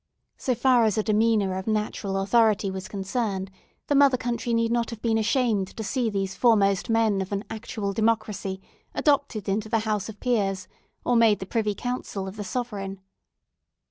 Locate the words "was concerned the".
2.71-3.93